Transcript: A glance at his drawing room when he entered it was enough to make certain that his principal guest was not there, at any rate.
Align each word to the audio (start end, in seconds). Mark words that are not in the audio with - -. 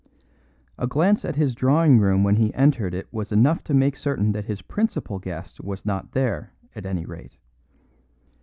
A 0.79 0.87
glance 0.87 1.23
at 1.23 1.35
his 1.35 1.53
drawing 1.53 1.99
room 1.99 2.23
when 2.23 2.37
he 2.37 2.51
entered 2.55 2.95
it 2.95 3.07
was 3.13 3.31
enough 3.31 3.63
to 3.65 3.73
make 3.75 3.95
certain 3.95 4.31
that 4.31 4.45
his 4.45 4.63
principal 4.63 5.19
guest 5.19 5.61
was 5.63 5.85
not 5.85 6.13
there, 6.13 6.53
at 6.75 6.87
any 6.87 7.05
rate. 7.05 7.37